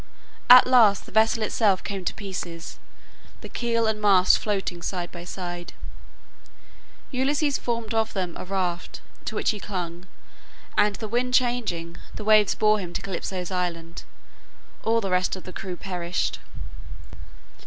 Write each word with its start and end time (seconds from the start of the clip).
At 0.49 0.65
last 0.65 1.05
the 1.05 1.11
vessel 1.11 1.43
itself 1.43 1.83
came 1.83 2.03
to 2.05 2.13
pieces. 2.15 2.79
The 3.41 3.49
keel 3.49 3.85
and 3.85 4.01
mast 4.01 4.39
floating 4.39 4.81
side 4.81 5.11
by 5.11 5.23
side, 5.25 5.73
Ulysses 7.11 7.59
formed 7.59 7.93
of 7.93 8.13
them 8.13 8.35
a 8.35 8.43
raft, 8.43 9.01
to 9.25 9.35
which 9.35 9.51
he 9.51 9.59
clung, 9.59 10.07
and, 10.75 10.95
the 10.95 11.07
wind 11.07 11.35
changing, 11.35 11.97
the 12.15 12.23
waves 12.23 12.55
bore 12.55 12.79
him 12.79 12.93
to 12.93 13.01
Calypso's 13.03 13.51
island. 13.51 14.01
All 14.81 15.01
the 15.01 15.11
rest 15.11 15.35
of 15.35 15.43
the 15.43 15.53
crew 15.53 15.75
perished. 15.77 16.39